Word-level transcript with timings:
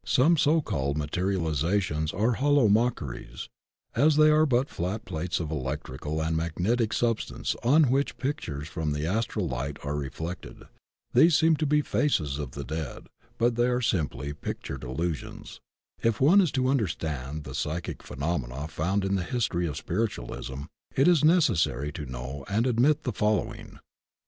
Some 0.03 0.35
so 0.35 0.61
called 0.63 0.97
materializations 0.97 2.11
are 2.11 2.31
hollow 2.31 2.67
mockeries, 2.67 3.49
as 3.95 4.15
they 4.15 4.31
are 4.31 4.47
but 4.47 4.67
flat 4.67 5.05
plates 5.05 5.39
of 5.39 5.51
electrical 5.51 6.19
and 6.23 6.35
magnetic 6.35 6.91
substance 6.91 7.55
on 7.61 7.91
which 7.91 8.17
pictures 8.17 8.67
from 8.67 8.93
the 8.93 9.05
Astral 9.05 9.47
Li^t 9.47 9.77
are 9.85 9.95
reflected. 9.95 10.63
These 11.13 11.37
seem 11.37 11.55
to 11.57 11.67
be 11.67 11.81
the 11.81 11.87
faces 11.87 12.39
of 12.39 12.53
the 12.53 12.63
dead, 12.63 13.09
but 13.37 13.53
they 13.53 13.67
are 13.67 13.79
simply 13.79 14.33
pictured 14.33 14.83
illusions. 14.83 15.61
If 16.01 16.19
one 16.19 16.41
is 16.41 16.51
to 16.53 16.67
understand 16.67 17.43
the 17.43 17.53
psychic 17.53 18.01
phenomena 18.01 18.69
found 18.69 19.05
in 19.05 19.13
the 19.13 19.23
history 19.23 19.67
of 19.67 19.77
"spiritualism" 19.77 20.61
it 20.95 21.07
is 21.07 21.23
necessary 21.23 21.91
to 21.91 22.07
know 22.07 22.43
and 22.49 22.65
admit 22.65 23.03
the 23.03 23.13
following: 23.13 23.73
I. 23.75 23.79